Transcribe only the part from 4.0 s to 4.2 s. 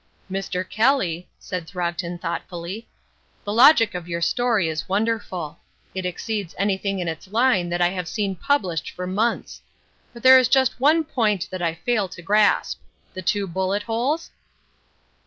your